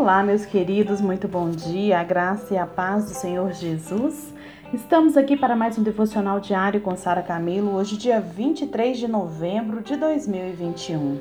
Olá, 0.00 0.22
meus 0.22 0.46
queridos, 0.46 0.98
muito 0.98 1.28
bom 1.28 1.50
dia, 1.50 2.00
a 2.00 2.02
graça 2.02 2.54
e 2.54 2.56
a 2.56 2.64
paz 2.64 3.04
do 3.04 3.10
Senhor 3.10 3.52
Jesus. 3.52 4.32
Estamos 4.72 5.14
aqui 5.14 5.36
para 5.36 5.54
mais 5.54 5.76
um 5.76 5.82
devocional 5.82 6.40
diário 6.40 6.80
com 6.80 6.96
Sara 6.96 7.22
Camilo, 7.22 7.74
hoje, 7.74 7.98
dia 7.98 8.18
23 8.18 8.96
de 8.96 9.06
novembro 9.06 9.82
de 9.82 9.96
2021. 9.96 11.20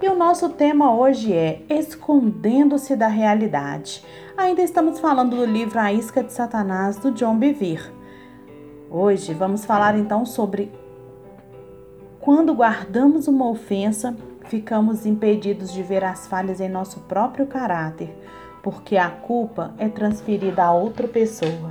E 0.00 0.08
o 0.08 0.14
nosso 0.14 0.48
tema 0.50 0.94
hoje 0.94 1.32
é 1.32 1.62
Escondendo-se 1.68 2.94
da 2.94 3.08
Realidade. 3.08 4.00
Ainda 4.36 4.62
estamos 4.62 5.00
falando 5.00 5.34
do 5.34 5.44
livro 5.44 5.80
A 5.80 5.92
Isca 5.92 6.22
de 6.22 6.32
Satanás, 6.32 6.96
do 6.96 7.10
John 7.10 7.36
Bevere. 7.36 7.90
Hoje 8.88 9.34
vamos 9.34 9.64
falar 9.64 9.98
então 9.98 10.24
sobre 10.24 10.70
quando 12.20 12.54
guardamos 12.54 13.26
uma 13.26 13.50
ofensa 13.50 14.16
ficamos 14.44 15.06
impedidos 15.06 15.72
de 15.72 15.82
ver 15.82 16.04
as 16.04 16.26
falhas 16.26 16.60
em 16.60 16.68
nosso 16.68 17.00
próprio 17.00 17.46
caráter, 17.46 18.14
porque 18.62 18.96
a 18.96 19.10
culpa 19.10 19.74
é 19.78 19.88
transferida 19.88 20.64
a 20.64 20.72
outra 20.72 21.06
pessoa. 21.06 21.70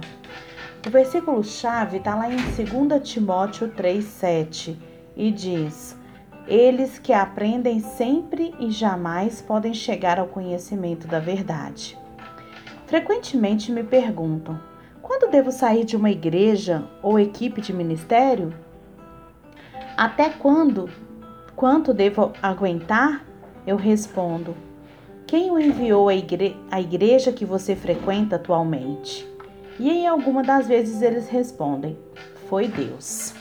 O 0.86 0.90
versículo-chave 0.90 1.98
está 1.98 2.14
lá 2.14 2.30
em 2.30 2.36
2 2.36 3.02
Timóteo 3.02 3.70
3,7 3.70 4.76
e 5.16 5.32
diz: 5.32 5.98
Eles 6.46 7.00
que 7.00 7.14
aprendem 7.14 7.80
sempre 7.80 8.54
e 8.60 8.70
jamais 8.70 9.42
podem 9.42 9.74
chegar 9.74 10.20
ao 10.20 10.28
conhecimento 10.28 11.08
da 11.08 11.20
verdade. 11.20 11.98
Frequentemente 12.86 13.72
me 13.72 13.84
perguntam: 13.84 14.60
quando 15.02 15.32
devo 15.32 15.52
sair 15.52 15.86
de 15.86 15.96
uma 15.96 16.12
igreja 16.12 16.88
ou 17.02 17.20
equipe 17.20 17.62
de 17.62 17.74
ministério? 17.74 18.54
Até 19.96 20.30
quando 20.30 20.90
Quanto 21.56 21.94
devo 21.94 22.34
aguentar? 22.42 23.24
Eu 23.66 23.76
respondo: 23.76 24.56
Quem 25.28 25.52
o 25.52 25.60
enviou 25.60 26.10
à, 26.10 26.16
igre 26.16 26.58
igreja 26.80 27.32
que 27.32 27.46
você 27.46 27.76
frequenta 27.76 28.38
atualmente? 28.38 29.28
E 29.80 29.90
em 29.90 30.08
alguma 30.08 30.44
das 30.44 30.68
vezes 30.68 31.02
eles 31.02 31.30
respondem: 31.30 31.98
Foi 32.50 32.68
Deus. 32.68 33.34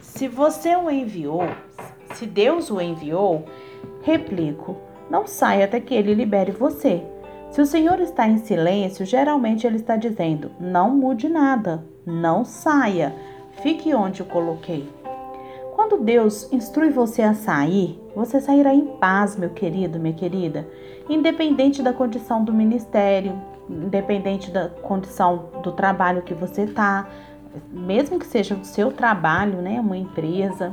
Se 0.00 0.28
você 0.28 0.76
o 0.76 0.88
enviou, 0.88 1.42
se 2.14 2.24
Deus 2.24 2.70
o 2.70 2.80
enviou, 2.80 3.44
replico: 4.02 4.76
Não 5.10 5.26
saia 5.26 5.64
até 5.64 5.80
que 5.80 5.94
ele 5.94 6.14
libere 6.14 6.52
você. 6.52 7.02
Se 7.50 7.60
o 7.60 7.66
Senhor 7.66 8.00
está 8.00 8.26
em 8.28 8.38
silêncio, 8.38 9.04
geralmente 9.04 9.66
ele 9.66 9.76
está 9.76 9.96
dizendo: 9.96 10.52
Não 10.60 10.90
mude 10.90 11.28
nada, 11.28 11.84
não 12.06 12.44
saia, 12.44 13.14
fique 13.60 13.92
onde 13.92 14.22
o 14.22 14.24
coloquei. 14.24 14.88
Quando 15.86 16.02
Deus 16.02 16.50
instrui 16.50 16.88
você 16.88 17.20
a 17.20 17.34
sair, 17.34 18.00
você 18.16 18.40
sairá 18.40 18.74
em 18.74 18.86
paz, 18.96 19.36
meu 19.36 19.50
querido, 19.50 20.00
minha 20.00 20.14
querida, 20.14 20.66
independente 21.10 21.82
da 21.82 21.92
condição 21.92 22.42
do 22.42 22.54
ministério, 22.54 23.38
independente 23.68 24.50
da 24.50 24.70
condição 24.70 25.50
do 25.62 25.72
trabalho 25.72 26.22
que 26.22 26.32
você 26.32 26.62
está, 26.62 27.06
mesmo 27.70 28.18
que 28.18 28.26
seja 28.26 28.54
o 28.54 28.64
seu 28.64 28.92
trabalho, 28.92 29.60
né, 29.60 29.78
uma 29.78 29.98
empresa. 29.98 30.72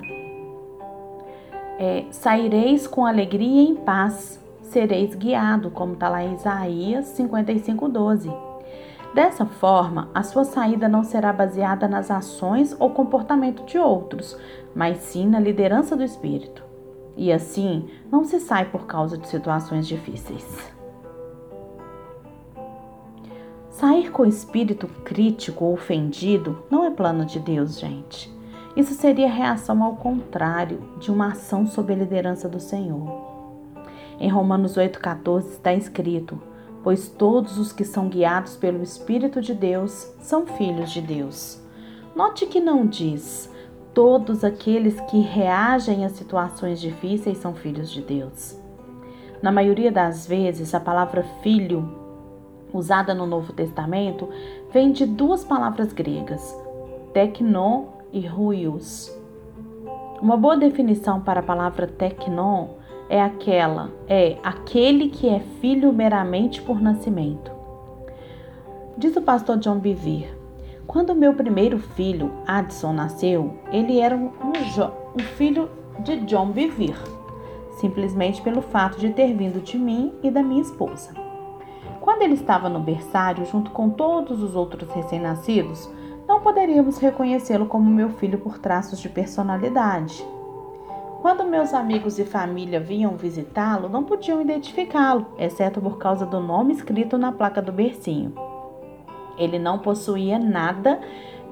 É, 1.77 2.05
saireis 2.09 2.87
com 2.87 3.05
alegria 3.05 3.63
e 3.63 3.67
em 3.67 3.75
paz, 3.75 4.39
sereis 4.61 5.13
guiado, 5.13 5.69
como 5.71 5.91
está 5.91 6.07
lá 6.07 6.23
em 6.23 6.35
Isaías 6.35 7.07
55:12. 7.07 8.50
Dessa 9.13 9.45
forma, 9.45 10.09
a 10.13 10.23
sua 10.23 10.45
saída 10.45 10.87
não 10.87 11.03
será 11.03 11.33
baseada 11.33 11.87
nas 11.87 12.09
ações 12.09 12.75
ou 12.79 12.91
comportamento 12.91 13.65
de 13.65 13.77
outros, 13.77 14.37
mas 14.73 14.99
sim 14.99 15.27
na 15.27 15.39
liderança 15.39 15.97
do 15.97 16.03
Espírito. 16.03 16.63
E 17.17 17.31
assim, 17.31 17.89
não 18.09 18.23
se 18.23 18.39
sai 18.39 18.65
por 18.65 18.85
causa 18.85 19.17
de 19.17 19.27
situações 19.27 19.85
difíceis. 19.85 20.73
Sair 23.69 24.11
com 24.11 24.23
o 24.23 24.27
espírito 24.27 24.87
crítico 25.03 25.65
ou 25.65 25.73
ofendido 25.73 26.63
não 26.69 26.85
é 26.85 26.91
plano 26.91 27.25
de 27.25 27.39
Deus, 27.39 27.79
gente. 27.79 28.31
Isso 28.77 28.93
seria 28.93 29.27
reação 29.27 29.83
ao 29.83 29.95
contrário 29.95 30.79
de 30.99 31.11
uma 31.11 31.31
ação 31.31 31.65
sob 31.65 31.91
a 31.91 31.95
liderança 31.95 32.47
do 32.47 32.59
Senhor. 32.59 33.31
Em 34.19 34.29
Romanos 34.29 34.77
8,14 34.77 35.45
está 35.47 35.73
escrito: 35.73 36.39
Pois 36.83 37.07
todos 37.07 37.57
os 37.57 37.71
que 37.71 37.85
são 37.85 38.09
guiados 38.09 38.55
pelo 38.55 38.81
Espírito 38.81 39.41
de 39.41 39.53
Deus 39.53 40.11
são 40.19 40.45
filhos 40.45 40.91
de 40.91 41.01
Deus. 41.01 41.61
Note 42.15 42.45
que 42.45 42.59
não 42.59 42.85
diz: 42.85 43.51
Todos 43.93 44.43
aqueles 44.43 44.99
que 45.01 45.19
reagem 45.19 46.05
a 46.05 46.09
situações 46.09 46.79
difíceis 46.79 47.37
são 47.37 47.53
filhos 47.53 47.89
de 47.91 48.01
Deus. 48.01 48.59
Na 49.41 49.51
maioria 49.51 49.91
das 49.91 50.25
vezes, 50.27 50.73
a 50.73 50.79
palavra 50.79 51.23
filho, 51.41 51.89
usada 52.73 53.13
no 53.13 53.25
Novo 53.25 53.53
Testamento, 53.53 54.29
vem 54.71 54.91
de 54.91 55.05
duas 55.05 55.43
palavras 55.43 55.91
gregas, 55.93 56.55
teknon 57.13 57.85
e 58.13 58.25
ruios. 58.25 59.11
Uma 60.21 60.37
boa 60.37 60.55
definição 60.55 61.19
para 61.19 61.39
a 61.39 61.43
palavra 61.43 61.87
teknon 61.87 62.80
é 63.11 63.21
aquela, 63.21 63.91
é 64.07 64.37
aquele 64.41 65.09
que 65.09 65.27
é 65.27 65.41
filho 65.59 65.91
meramente 65.91 66.61
por 66.61 66.79
nascimento. 66.79 67.51
Diz 68.97 69.17
o 69.17 69.21
pastor 69.21 69.57
John 69.57 69.79
Bevere, 69.79 70.29
quando 70.87 71.13
meu 71.13 71.33
primeiro 71.33 71.77
filho, 71.77 72.31
Addison, 72.47 72.93
nasceu, 72.93 73.59
ele 73.69 73.99
era 73.99 74.15
um, 74.15 74.31
um 75.13 75.19
filho 75.35 75.69
de 75.99 76.21
John 76.21 76.51
Bevere, 76.51 76.95
simplesmente 77.81 78.41
pelo 78.41 78.61
fato 78.61 78.97
de 78.97 79.09
ter 79.09 79.33
vindo 79.33 79.59
de 79.59 79.77
mim 79.77 80.13
e 80.23 80.31
da 80.31 80.41
minha 80.41 80.61
esposa. 80.61 81.13
Quando 81.99 82.21
ele 82.21 82.35
estava 82.35 82.69
no 82.69 82.79
berçário, 82.79 83.45
junto 83.45 83.71
com 83.71 83.89
todos 83.89 84.41
os 84.41 84.55
outros 84.55 84.89
recém-nascidos, 84.89 85.91
não 86.25 86.39
poderíamos 86.39 86.97
reconhecê-lo 86.97 87.65
como 87.65 87.89
meu 87.89 88.11
filho 88.11 88.37
por 88.37 88.57
traços 88.57 88.99
de 88.99 89.09
personalidade. 89.09 90.25
Quando 91.21 91.43
meus 91.43 91.71
amigos 91.71 92.17
e 92.17 92.25
família 92.25 92.79
vinham 92.79 93.15
visitá-lo, 93.15 93.87
não 93.87 94.03
podiam 94.03 94.41
identificá-lo, 94.41 95.27
exceto 95.37 95.79
por 95.79 95.99
causa 95.99 96.25
do 96.25 96.39
nome 96.39 96.73
escrito 96.73 97.15
na 97.15 97.31
placa 97.31 97.61
do 97.61 97.71
bercinho. 97.71 98.33
Ele 99.37 99.59
não 99.59 99.77
possuía 99.77 100.39
nada 100.39 100.99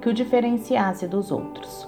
que 0.01 0.09
o 0.09 0.13
diferenciasse 0.13 1.07
dos 1.07 1.31
outros. 1.31 1.87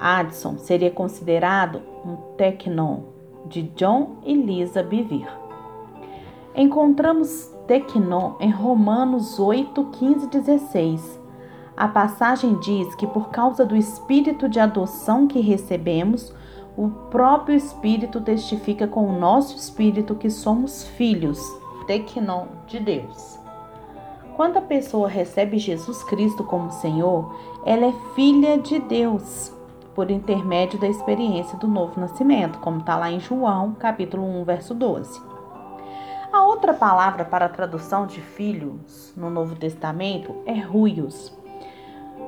Addison 0.00 0.58
seria 0.58 0.90
considerado 0.90 1.82
um 2.04 2.16
tecnon 2.36 3.02
de 3.46 3.62
John 3.62 4.16
e 4.24 4.34
Lisa 4.34 4.82
Bevere. 4.82 5.28
Encontramos 6.52 7.54
tecnon 7.68 8.34
em 8.40 8.50
Romanos 8.50 9.38
8, 9.38 9.84
15 9.84 10.26
e 10.26 10.28
16. 10.30 11.20
A 11.76 11.86
passagem 11.86 12.58
diz 12.58 12.92
que 12.96 13.06
por 13.06 13.30
causa 13.30 13.64
do 13.64 13.76
espírito 13.76 14.48
de 14.48 14.58
adoção 14.58 15.28
que 15.28 15.40
recebemos, 15.40 16.34
o 16.76 16.88
próprio 17.10 17.56
Espírito 17.56 18.20
testifica 18.20 18.86
com 18.86 19.06
o 19.06 19.18
nosso 19.18 19.56
espírito 19.56 20.14
que 20.14 20.28
somos 20.28 20.84
filhos, 20.88 21.40
tecnon 21.86 22.46
de 22.66 22.80
Deus. 22.80 23.38
Quando 24.36 24.56
a 24.56 24.62
pessoa 24.62 25.08
recebe 25.08 25.58
Jesus 25.58 26.02
Cristo 26.02 26.42
como 26.42 26.72
Senhor, 26.72 27.32
ela 27.64 27.86
é 27.86 27.92
filha 28.14 28.58
de 28.58 28.80
Deus 28.80 29.52
por 29.94 30.10
intermédio 30.10 30.78
da 30.78 30.88
experiência 30.88 31.56
do 31.58 31.68
novo 31.68 32.00
nascimento, 32.00 32.58
como 32.58 32.78
está 32.78 32.96
lá 32.96 33.12
em 33.12 33.20
João, 33.20 33.74
capítulo 33.74 34.24
1, 34.40 34.44
verso 34.44 34.74
12. 34.74 35.22
A 36.32 36.42
outra 36.42 36.74
palavra 36.74 37.24
para 37.24 37.44
a 37.44 37.48
tradução 37.48 38.08
de 38.08 38.20
filhos 38.20 39.12
no 39.16 39.30
Novo 39.30 39.54
Testamento 39.54 40.34
é 40.44 40.58
ruios. 40.58 41.32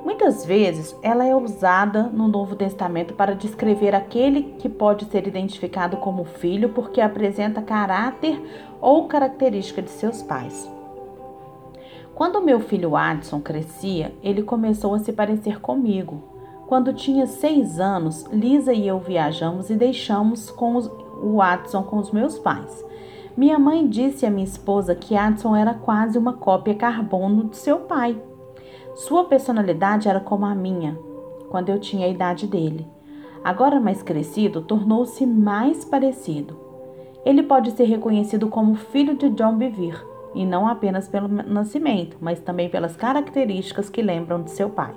Muitas 0.06 0.46
vezes 0.46 0.96
ela 1.02 1.26
é 1.26 1.34
usada 1.34 2.04
no 2.04 2.28
Novo 2.28 2.54
Testamento 2.54 3.12
para 3.14 3.34
descrever 3.34 3.92
aquele 3.92 4.54
que 4.56 4.68
pode 4.68 5.04
ser 5.06 5.26
identificado 5.26 5.96
como 5.96 6.24
filho 6.24 6.68
porque 6.68 7.00
apresenta 7.00 7.60
caráter 7.60 8.40
ou 8.80 9.08
característica 9.08 9.82
de 9.82 9.90
seus 9.90 10.22
pais. 10.22 10.70
Quando 12.14 12.40
meu 12.40 12.60
filho 12.60 12.94
Adson 12.94 13.40
crescia, 13.40 14.14
ele 14.22 14.44
começou 14.44 14.94
a 14.94 15.00
se 15.00 15.12
parecer 15.12 15.60
comigo. 15.60 16.22
Quando 16.68 16.94
tinha 16.94 17.26
seis 17.26 17.80
anos, 17.80 18.22
Lisa 18.30 18.72
e 18.72 18.86
eu 18.86 19.00
viajamos 19.00 19.70
e 19.70 19.74
deixamos 19.74 20.52
com 20.52 20.76
os, 20.76 20.88
o 21.20 21.42
Adson 21.42 21.82
com 21.82 21.96
os 21.96 22.12
meus 22.12 22.38
pais. 22.38 22.84
Minha 23.36 23.58
mãe 23.58 23.84
disse 23.84 24.24
à 24.24 24.30
minha 24.30 24.46
esposa 24.46 24.94
que 24.94 25.16
Adson 25.16 25.56
era 25.56 25.74
quase 25.74 26.16
uma 26.16 26.34
cópia 26.34 26.76
carbono 26.76 27.48
de 27.48 27.56
seu 27.56 27.80
pai. 27.80 28.16
Sua 28.96 29.24
personalidade 29.24 30.08
era 30.08 30.20
como 30.20 30.46
a 30.46 30.54
minha, 30.54 30.98
quando 31.50 31.68
eu 31.68 31.78
tinha 31.78 32.06
a 32.06 32.08
idade 32.08 32.46
dele. 32.46 32.86
Agora 33.44 33.78
mais 33.78 34.02
crescido, 34.02 34.62
tornou-se 34.62 35.26
mais 35.26 35.84
parecido. 35.84 36.58
Ele 37.22 37.42
pode 37.42 37.72
ser 37.72 37.84
reconhecido 37.84 38.48
como 38.48 38.74
filho 38.74 39.14
de 39.14 39.28
John 39.28 39.54
Bevere 39.58 39.98
e 40.34 40.46
não 40.46 40.66
apenas 40.66 41.06
pelo 41.06 41.28
nascimento, 41.28 42.16
mas 42.22 42.40
também 42.40 42.70
pelas 42.70 42.96
características 42.96 43.90
que 43.90 44.00
lembram 44.00 44.42
de 44.42 44.50
seu 44.50 44.70
pai. 44.70 44.94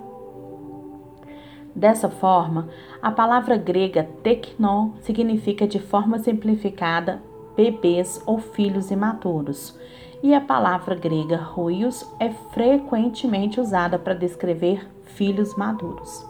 Dessa 1.76 2.10
forma, 2.10 2.70
a 3.02 3.12
palavra 3.12 3.58
grega 3.58 4.08
teknon 4.24 4.92
significa 5.02 5.68
de 5.68 5.78
forma 5.78 6.20
simplificada 6.20 7.22
bebês 7.54 8.24
ou 8.26 8.38
filhos 8.38 8.92
imaturos, 8.92 9.78
e 10.22 10.34
a 10.34 10.42
palavra 10.42 10.96
grega 10.96 11.38
ruios 11.38 12.06
é 12.20 12.30
frequentemente 12.30 13.60
usada 13.60 13.98
para 13.98 14.14
descrever 14.14 14.88
filhos 15.04 15.56
maduros. 15.56 16.26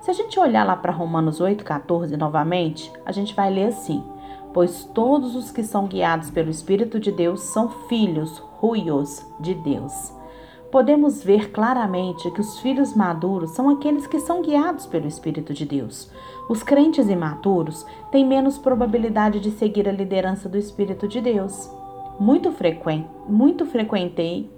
Se 0.00 0.10
a 0.10 0.14
gente 0.14 0.38
olhar 0.38 0.64
lá 0.64 0.76
para 0.76 0.92
Romanos 0.92 1.40
8,14 1.40 2.16
novamente, 2.16 2.90
a 3.04 3.12
gente 3.12 3.34
vai 3.34 3.50
ler 3.50 3.66
assim: 3.66 4.02
Pois 4.54 4.84
todos 4.84 5.34
os 5.34 5.50
que 5.50 5.62
são 5.62 5.86
guiados 5.86 6.30
pelo 6.30 6.50
Espírito 6.50 6.98
de 6.98 7.12
Deus 7.12 7.42
são 7.42 7.68
filhos, 7.88 8.38
ruios 8.38 9.24
de 9.38 9.54
Deus. 9.54 10.14
Podemos 10.70 11.22
ver 11.22 11.50
claramente 11.50 12.30
que 12.30 12.40
os 12.40 12.60
filhos 12.60 12.94
maduros 12.94 13.50
são 13.50 13.68
aqueles 13.68 14.06
que 14.06 14.20
são 14.20 14.40
guiados 14.40 14.86
pelo 14.86 15.08
Espírito 15.08 15.52
de 15.52 15.66
Deus. 15.66 16.08
Os 16.48 16.62
crentes 16.62 17.08
imaturos 17.08 17.84
têm 18.12 18.24
menos 18.24 18.56
probabilidade 18.56 19.40
de 19.40 19.50
seguir 19.50 19.88
a 19.88 19.92
liderança 19.92 20.48
do 20.48 20.56
Espírito 20.56 21.08
de 21.08 21.20
Deus 21.20 21.68
muito 22.20 22.52
frequente, 22.52 23.08
muito 23.26 23.64
frequentei, 23.64 24.50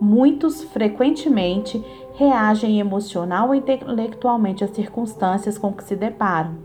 muitos 0.00 0.64
frequentemente 0.64 1.80
reagem 2.16 2.80
emocional 2.80 3.48
ou 3.48 3.54
intelectualmente 3.54 4.64
às 4.64 4.70
circunstâncias 4.70 5.56
com 5.56 5.72
que 5.72 5.84
se 5.84 5.94
deparam 5.94 6.56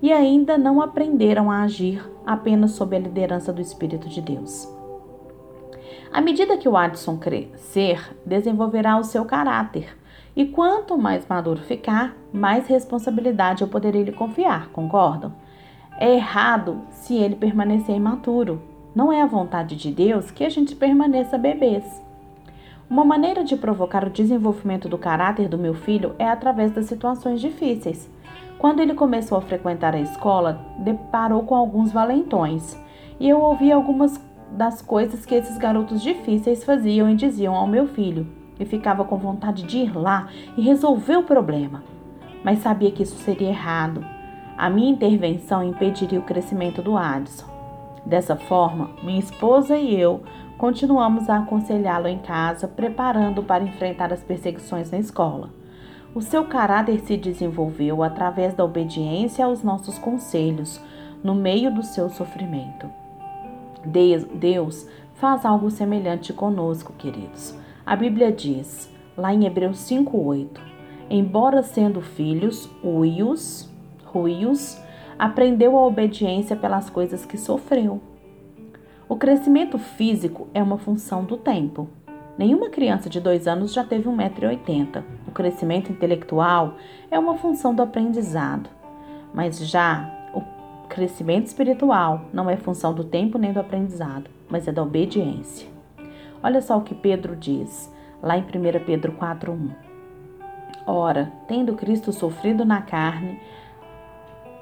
e 0.00 0.12
ainda 0.12 0.56
não 0.56 0.80
aprenderam 0.80 1.50
a 1.50 1.64
agir 1.64 2.00
apenas 2.24 2.70
sob 2.70 2.94
a 2.94 3.00
liderança 3.00 3.52
do 3.52 3.60
Espírito 3.60 4.08
de 4.08 4.20
Deus. 4.20 4.72
À 6.12 6.20
medida 6.20 6.56
que 6.56 6.68
o 6.68 6.76
Adson 6.76 7.18
crescer, 7.18 8.16
desenvolverá 8.24 8.96
o 8.96 9.02
seu 9.02 9.24
caráter, 9.24 9.98
e 10.36 10.46
quanto 10.46 10.96
mais 10.96 11.26
maduro 11.26 11.60
ficar, 11.60 12.16
mais 12.32 12.68
responsabilidade 12.68 13.62
eu 13.62 13.68
poderei 13.68 14.04
lhe 14.04 14.12
confiar, 14.12 14.68
concordam? 14.68 15.32
É 16.00 16.14
errado 16.14 16.82
se 16.90 17.16
ele 17.16 17.34
permanecer 17.34 17.96
imaturo. 17.96 18.62
Não 18.94 19.12
é 19.12 19.20
a 19.20 19.26
vontade 19.26 19.74
de 19.74 19.90
Deus 19.90 20.30
que 20.30 20.44
a 20.44 20.48
gente 20.48 20.76
permaneça 20.76 21.36
bebês. 21.36 22.00
Uma 22.88 23.04
maneira 23.04 23.42
de 23.42 23.56
provocar 23.56 24.06
o 24.06 24.10
desenvolvimento 24.10 24.88
do 24.88 24.96
caráter 24.96 25.48
do 25.48 25.58
meu 25.58 25.74
filho 25.74 26.14
é 26.16 26.28
através 26.28 26.70
das 26.70 26.86
situações 26.86 27.40
difíceis. 27.40 28.08
Quando 28.60 28.78
ele 28.78 28.94
começou 28.94 29.38
a 29.38 29.42
frequentar 29.42 29.92
a 29.92 30.00
escola, 30.00 30.64
deparou 30.78 31.42
com 31.42 31.56
alguns 31.56 31.90
valentões, 31.90 32.80
e 33.18 33.28
eu 33.28 33.40
ouvi 33.40 33.72
algumas 33.72 34.24
das 34.52 34.80
coisas 34.80 35.26
que 35.26 35.34
esses 35.34 35.58
garotos 35.58 36.00
difíceis 36.00 36.62
faziam 36.62 37.10
e 37.10 37.16
diziam 37.16 37.56
ao 37.56 37.66
meu 37.66 37.88
filho, 37.88 38.24
e 38.58 38.64
ficava 38.64 39.04
com 39.04 39.16
vontade 39.16 39.64
de 39.64 39.78
ir 39.78 39.96
lá 39.96 40.28
e 40.56 40.62
resolver 40.62 41.16
o 41.16 41.24
problema. 41.24 41.82
Mas 42.44 42.60
sabia 42.60 42.92
que 42.92 43.02
isso 43.02 43.16
seria 43.16 43.48
errado 43.48 44.17
a 44.58 44.68
minha 44.68 44.90
intervenção 44.90 45.62
impediria 45.62 46.18
o 46.18 46.24
crescimento 46.24 46.82
do 46.82 46.96
Adson. 46.96 47.46
Dessa 48.04 48.34
forma, 48.34 48.90
minha 49.04 49.20
esposa 49.20 49.76
e 49.76 49.94
eu 49.94 50.20
continuamos 50.58 51.30
a 51.30 51.36
aconselhá-lo 51.36 52.08
em 52.08 52.18
casa, 52.18 52.66
preparando 52.66 53.40
para 53.40 53.62
enfrentar 53.62 54.12
as 54.12 54.20
perseguições 54.24 54.90
na 54.90 54.98
escola. 54.98 55.50
O 56.12 56.20
seu 56.20 56.44
caráter 56.46 56.98
se 57.02 57.16
desenvolveu 57.16 58.02
através 58.02 58.52
da 58.52 58.64
obediência 58.64 59.44
aos 59.44 59.62
nossos 59.62 59.96
conselhos, 59.96 60.80
no 61.22 61.36
meio 61.36 61.72
do 61.72 61.84
seu 61.84 62.10
sofrimento. 62.10 62.90
Deus 64.34 64.88
faz 65.14 65.44
algo 65.44 65.70
semelhante 65.70 66.32
conosco, 66.32 66.92
queridos. 66.94 67.56
A 67.86 67.94
Bíblia 67.94 68.32
diz, 68.32 68.92
lá 69.16 69.32
em 69.32 69.46
Hebreus 69.46 69.78
5,8: 69.88 70.60
Embora 71.08 71.62
sendo 71.62 72.00
filhos, 72.00 72.68
uios, 72.82 73.67
ruios, 74.12 74.80
aprendeu 75.18 75.76
a 75.76 75.86
obediência 75.86 76.56
pelas 76.56 76.88
coisas 76.88 77.24
que 77.24 77.36
sofreu. 77.36 78.00
O 79.08 79.16
crescimento 79.16 79.78
físico 79.78 80.48
é 80.52 80.62
uma 80.62 80.78
função 80.78 81.24
do 81.24 81.36
tempo. 81.36 81.88
Nenhuma 82.36 82.70
criança 82.70 83.08
de 83.08 83.20
dois 83.20 83.48
anos 83.48 83.72
já 83.72 83.82
teve 83.82 84.08
1,80m. 84.08 85.02
O 85.26 85.32
crescimento 85.32 85.90
intelectual 85.90 86.74
é 87.10 87.18
uma 87.18 87.36
função 87.36 87.74
do 87.74 87.82
aprendizado. 87.82 88.68
Mas 89.34 89.58
já 89.58 90.08
o 90.32 90.42
crescimento 90.88 91.46
espiritual 91.46 92.22
não 92.32 92.48
é 92.48 92.56
função 92.56 92.94
do 92.94 93.02
tempo 93.02 93.38
nem 93.38 93.52
do 93.52 93.60
aprendizado, 93.60 94.30
mas 94.48 94.68
é 94.68 94.72
da 94.72 94.82
obediência. 94.82 95.68
Olha 96.42 96.62
só 96.62 96.78
o 96.78 96.82
que 96.82 96.94
Pedro 96.94 97.34
diz 97.34 97.92
lá 98.22 98.36
em 98.36 98.42
1 98.42 98.84
Pedro 98.84 99.12
4,1. 99.12 99.70
Ora, 100.86 101.32
tendo 101.46 101.74
Cristo 101.74 102.12
sofrido 102.12 102.64
na 102.64 102.80
carne, 102.80 103.40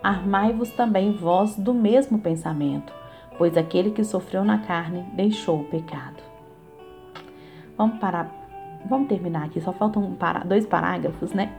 armai-vos 0.02 0.70
também 0.70 1.12
vós 1.12 1.56
do 1.56 1.74
mesmo 1.74 2.18
pensamento, 2.18 2.92
pois 3.38 3.56
aquele 3.56 3.90
que 3.90 4.04
sofreu 4.04 4.44
na 4.44 4.58
carne 4.58 5.04
deixou 5.14 5.60
o 5.60 5.64
pecado. 5.64 6.22
Vamos 7.76 7.98
parar, 7.98 8.32
vamos 8.88 9.08
terminar 9.08 9.44
aqui, 9.44 9.60
só 9.60 9.72
faltam 9.72 10.16
dois 10.46 10.64
parágrafos, 10.66 11.32
né? 11.32 11.52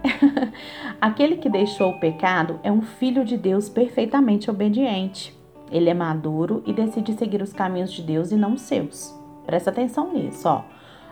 aquele 1.00 1.38
que 1.38 1.50
deixou 1.50 1.92
o 1.92 2.00
pecado 2.00 2.60
é 2.64 2.72
um 2.72 2.82
filho 2.82 3.24
de 3.24 3.38
Deus 3.38 3.70
perfeitamente 3.70 4.50
obediente. 4.50 5.38
Ele 5.72 5.90
é 5.90 5.94
maduro 5.94 6.64
e 6.66 6.74
decide 6.74 7.14
seguir 7.14 7.42
os 7.42 7.54
caminhos 7.54 7.92
de 7.92 8.02
Deus 8.02 8.32
e 8.32 8.36
não 8.36 8.54
os 8.54 8.62
seus. 8.62 9.14
Presta 9.46 9.70
atenção 9.70 10.14
nisso, 10.14 10.48
ó. 10.48 10.64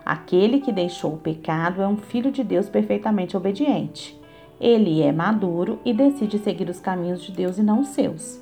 Aquele 0.06 0.60
que 0.60 0.72
deixou 0.72 1.14
o 1.14 1.18
pecado 1.18 1.82
é 1.82 1.88
um 1.88 1.98
filho 1.98 2.32
de 2.32 2.44
Deus 2.44 2.70
perfeitamente 2.70 3.36
obediente. 3.36 4.20
Ele 4.60 5.02
é 5.02 5.12
maduro 5.12 5.80
e 5.84 5.94
decide 5.94 6.40
seguir 6.40 6.70
os 6.70 6.80
caminhos 6.80 7.22
de 7.22 7.32
Deus 7.32 7.58
e 7.58 7.64
não 7.64 7.82
os 7.82 7.90
seus. 7.90 8.42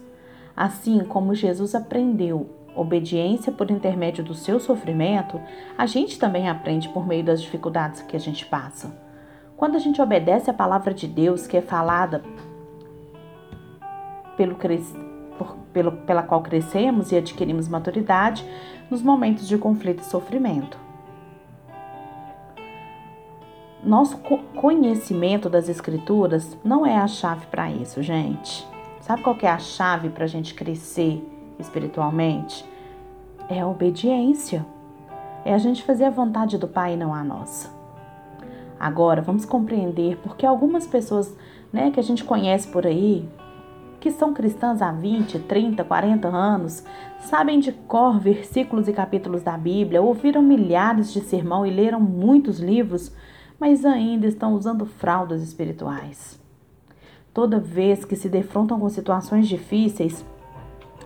Assim 0.55 1.03
como 1.05 1.33
Jesus 1.33 1.73
aprendeu 1.73 2.49
obediência 2.75 3.51
por 3.51 3.69
intermédio 3.69 4.23
do 4.23 4.33
seu 4.33 4.59
sofrimento, 4.59 5.39
a 5.77 5.85
gente 5.85 6.19
também 6.19 6.49
aprende 6.49 6.89
por 6.89 7.07
meio 7.07 7.23
das 7.23 7.41
dificuldades 7.41 8.01
que 8.01 8.15
a 8.15 8.19
gente 8.19 8.45
passa. 8.45 8.95
Quando 9.55 9.75
a 9.75 9.79
gente 9.79 10.01
obedece 10.01 10.49
a 10.49 10.53
palavra 10.53 10.93
de 10.93 11.07
Deus 11.07 11.47
que 11.47 11.57
é 11.57 11.61
falada 11.61 12.23
pelo, 14.35 14.55
por, 15.37 15.55
pelo, 15.71 15.91
pela 15.91 16.23
qual 16.23 16.41
crescemos 16.41 17.11
e 17.11 17.17
adquirimos 17.17 17.67
maturidade 17.67 18.45
nos 18.89 19.01
momentos 19.01 19.47
de 19.47 19.57
conflito 19.57 20.01
e 20.01 20.05
sofrimento. 20.05 20.82
Nosso 23.85 24.17
conhecimento 24.55 25.49
das 25.49 25.67
escrituras 25.67 26.57
não 26.63 26.85
é 26.85 26.97
a 26.97 27.05
chave 27.05 27.45
para 27.47 27.69
isso, 27.69 28.01
gente. 28.01 28.65
Sabe 29.01 29.21
qual 29.21 29.35
é 29.41 29.47
a 29.47 29.59
chave 29.59 30.07
para 30.07 30.23
a 30.23 30.27
gente 30.27 30.53
crescer 30.53 31.21
espiritualmente? 31.59 32.63
É 33.49 33.59
a 33.59 33.67
obediência. 33.67 34.65
É 35.43 35.53
a 35.53 35.57
gente 35.57 35.83
fazer 35.83 36.05
a 36.05 36.09
vontade 36.09 36.57
do 36.57 36.65
Pai 36.65 36.93
e 36.93 36.97
não 36.97 37.13
a 37.13 37.25
nossa. 37.25 37.69
Agora, 38.79 39.21
vamos 39.21 39.43
compreender 39.43 40.17
porque 40.23 40.45
algumas 40.45 40.87
pessoas 40.87 41.35
né, 41.71 41.91
que 41.91 41.99
a 41.99 42.03
gente 42.03 42.23
conhece 42.23 42.69
por 42.69 42.87
aí, 42.87 43.27
que 43.99 44.11
são 44.11 44.33
cristãs 44.33 44.81
há 44.81 44.93
20, 44.93 45.39
30, 45.39 45.83
40 45.83 46.27
anos, 46.29 46.85
sabem 47.19 47.59
de 47.59 47.73
cor 47.73 48.17
versículos 48.17 48.87
e 48.87 48.93
capítulos 48.93 49.43
da 49.43 49.57
Bíblia, 49.57 50.01
ouviram 50.01 50.41
milhares 50.41 51.11
de 51.11 51.19
sermão 51.19 51.65
e 51.65 51.69
leram 51.69 51.99
muitos 51.99 52.59
livros, 52.59 53.13
mas 53.59 53.85
ainda 53.85 54.27
estão 54.27 54.53
usando 54.53 54.85
fraldas 54.85 55.41
espirituais. 55.41 56.39
Toda 57.33 57.59
vez 57.59 58.05
que 58.05 58.15
se 58.15 58.29
defrontam 58.29 58.79
com 58.79 58.89
situações 58.89 59.47
difíceis, 59.47 60.23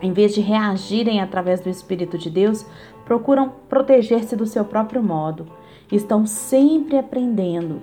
em 0.01 0.12
vez 0.12 0.34
de 0.34 0.42
reagirem 0.42 1.22
através 1.22 1.62
do 1.62 1.70
Espírito 1.70 2.18
de 2.18 2.30
Deus, 2.30 2.66
procuram 3.06 3.54
proteger-se 3.70 4.36
do 4.36 4.46
seu 4.46 4.66
próprio 4.66 5.01
modo. 5.01 5.48
Estão 5.92 6.25
sempre 6.25 6.98
aprendendo 6.98 7.82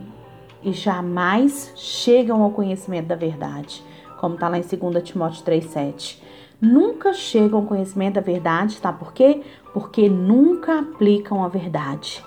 e 0.63 0.73
jamais 0.73 1.73
chegam 1.75 2.43
ao 2.43 2.51
conhecimento 2.51 3.07
da 3.07 3.17
verdade, 3.17 3.83
como 4.21 4.35
está 4.35 4.49
lá 4.49 4.59
em 4.59 4.63
2 4.63 5.03
Timóteo 5.03 5.45
3,7. 5.45 6.21
Nunca 6.61 7.13
chegam 7.13 7.61
ao 7.61 7.67
conhecimento 7.67 8.15
da 8.15 8.21
verdade, 8.21 8.81
tá? 8.81 8.93
Por 8.93 9.13
quê? 9.13 9.43
Porque 9.73 10.09
nunca 10.09 10.81
aplicam 10.81 11.43
a 11.43 11.49
verdade. 11.49 12.23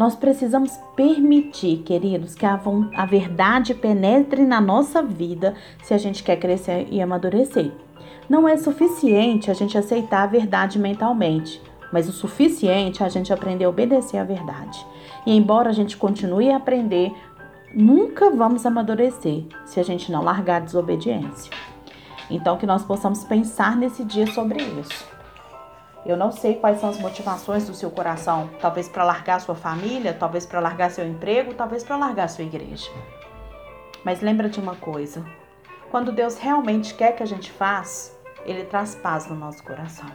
Nós 0.00 0.14
precisamos 0.14 0.78
permitir, 0.96 1.82
queridos, 1.82 2.34
que 2.34 2.46
a, 2.46 2.58
a 2.94 3.04
verdade 3.04 3.74
penetre 3.74 4.46
na 4.46 4.58
nossa 4.58 5.02
vida 5.02 5.54
se 5.82 5.92
a 5.92 5.98
gente 5.98 6.22
quer 6.22 6.36
crescer 6.36 6.88
e 6.90 7.02
amadurecer. 7.02 7.70
Não 8.26 8.48
é 8.48 8.56
suficiente 8.56 9.50
a 9.50 9.54
gente 9.54 9.76
aceitar 9.76 10.22
a 10.22 10.26
verdade 10.26 10.78
mentalmente, 10.78 11.60
mas 11.92 12.08
o 12.08 12.12
suficiente 12.12 13.02
é 13.02 13.06
a 13.06 13.10
gente 13.10 13.30
aprender 13.30 13.66
a 13.66 13.68
obedecer 13.68 14.16
à 14.16 14.24
verdade. 14.24 14.82
E 15.26 15.36
embora 15.36 15.68
a 15.68 15.74
gente 15.74 15.98
continue 15.98 16.50
a 16.50 16.56
aprender, 16.56 17.12
nunca 17.74 18.30
vamos 18.30 18.64
amadurecer 18.64 19.44
se 19.66 19.78
a 19.78 19.82
gente 19.82 20.10
não 20.10 20.24
largar 20.24 20.62
a 20.62 20.64
desobediência. 20.64 21.52
Então, 22.30 22.56
que 22.56 22.64
nós 22.64 22.82
possamos 22.82 23.22
pensar 23.24 23.76
nesse 23.76 24.02
dia 24.02 24.26
sobre 24.28 24.62
isso. 24.62 25.19
Eu 26.04 26.16
não 26.16 26.32
sei 26.32 26.54
quais 26.54 26.80
são 26.80 26.88
as 26.88 26.98
motivações 26.98 27.66
do 27.66 27.74
seu 27.74 27.90
coração, 27.90 28.48
talvez 28.60 28.88
para 28.88 29.04
largar 29.04 29.40
sua 29.40 29.54
família, 29.54 30.14
talvez 30.14 30.46
para 30.46 30.60
largar 30.60 30.90
seu 30.90 31.06
emprego, 31.06 31.54
talvez 31.54 31.84
para 31.84 31.96
largar 31.96 32.28
sua 32.28 32.44
igreja. 32.44 32.90
Mas 34.04 34.20
lembra 34.20 34.48
de 34.48 34.58
uma 34.58 34.76
coisa: 34.76 35.24
quando 35.90 36.10
Deus 36.12 36.38
realmente 36.38 36.94
quer 36.94 37.12
que 37.12 37.22
a 37.22 37.26
gente 37.26 37.52
faça, 37.52 38.18
ele 38.44 38.64
traz 38.64 38.94
paz 38.94 39.26
no 39.26 39.36
nosso 39.36 39.62
coração. 39.62 40.08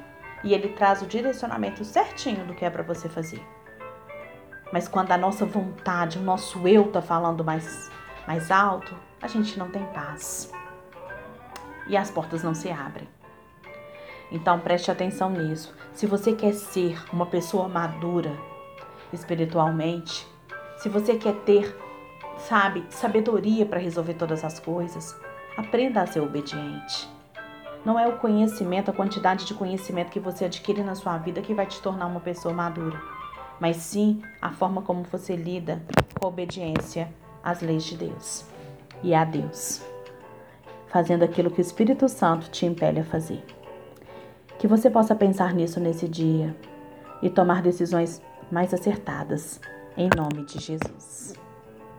e 0.44 0.54
ele 0.54 0.70
traz 0.70 1.02
o 1.02 1.08
direcionamento 1.08 1.84
certinho 1.84 2.46
do 2.46 2.54
que 2.54 2.64
é 2.64 2.70
para 2.70 2.84
você 2.84 3.10
fazer. 3.10 3.42
Mas 4.72 4.88
quando 4.88 5.12
a 5.12 5.18
nossa 5.18 5.44
vontade, 5.44 6.20
o 6.20 6.22
nosso 6.22 6.68
eu 6.68 6.92
tá 6.92 7.02
falando 7.02 7.44
mais 7.44 7.90
mais 8.28 8.52
alto, 8.52 8.96
a 9.22 9.28
gente 9.28 9.58
não 9.58 9.70
tem 9.70 9.84
paz. 9.86 10.52
E 11.88 11.96
as 11.96 12.10
portas 12.10 12.44
não 12.44 12.56
se 12.56 12.70
abrem. 12.70 13.08
Então 14.32 14.60
preste 14.60 14.90
atenção 14.92 15.30
nisso. 15.30 15.74
Se 15.94 16.06
você 16.06 16.34
quer 16.34 16.54
ser 16.54 16.98
uma 17.14 17.26
pessoa 17.26 17.68
madura 17.68 18.36
espiritualmente, 19.14 20.28
se 20.78 20.90
você 20.90 21.16
quer 21.16 21.36
ter, 21.46 21.76
sabe, 22.38 22.84
sabedoria 22.90 23.66
para 23.66 23.80
resolver 23.80 24.16
todas 24.16 24.44
as 24.44 24.60
coisas, 24.60 25.16
aprenda 25.56 26.02
a 26.02 26.08
ser 26.08 26.20
obediente. 26.20 27.10
Não 27.86 28.00
é 28.00 28.08
o 28.08 28.18
conhecimento, 28.18 28.90
a 28.90 28.94
quantidade 28.94 29.46
de 29.46 29.54
conhecimento 29.54 30.12
que 30.12 30.20
você 30.20 30.46
adquire 30.46 30.82
na 30.82 30.96
sua 30.96 31.18
vida 31.18 31.42
que 31.42 31.54
vai 31.54 31.68
te 31.68 31.80
tornar 31.82 32.08
uma 32.08 32.20
pessoa 32.20 32.54
madura, 32.54 33.00
mas 33.60 33.78
sim 33.78 34.22
a 34.42 34.52
forma 34.52 34.82
como 34.82 35.04
você 35.04 35.36
lida 35.36 35.82
com 36.20 36.26
a 36.26 36.30
obediência 36.30 37.08
às 37.44 37.62
leis 37.62 37.84
de 37.84 37.96
Deus 37.96 38.44
e 39.04 39.14
a 39.14 39.24
Deus, 39.24 39.86
fazendo 40.88 41.24
aquilo 41.24 41.52
que 41.52 41.60
o 41.60 41.62
Espírito 41.62 42.10
Santo 42.10 42.50
te 42.50 42.66
impele 42.66 43.02
a 43.02 43.06
fazer. 43.06 43.55
Que 44.58 44.68
você 44.68 44.90
possa 44.90 45.16
pensar 45.16 45.54
nisso 45.54 45.80
nesse 45.80 46.08
dia 46.08 46.56
e 47.22 47.30
tomar 47.30 47.62
decisões 47.62 48.22
mais 48.52 48.74
acertadas, 48.74 49.60
em 49.98 50.10
nome 50.16 50.46
de 50.46 50.60
Jesus. 50.60 51.45